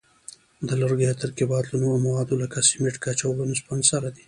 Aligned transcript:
د 0.67 0.69
لرګیو 0.81 1.19
ترکیبات 1.23 1.65
له 1.69 1.77
نورو 1.83 2.03
موادو 2.07 2.39
لکه 2.43 2.57
سمنټ، 2.69 2.95
ګچ 3.03 3.19
او 3.25 3.31
اسفنج 3.53 3.83
سره 3.91 4.07
دي. 4.13 4.19